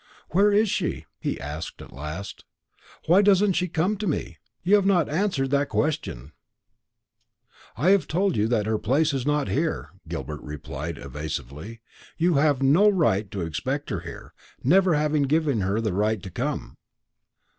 [0.29, 2.43] "Where is she?" he asked at last;
[3.05, 4.39] "why doesn't she come to me?
[4.63, 6.31] You have not answered that question."
[7.77, 11.81] "I have told you that her place is not here," Gilbert replied evasively.
[12.17, 14.33] "You have no right to expect her here,
[14.63, 16.77] never having given her the right to come."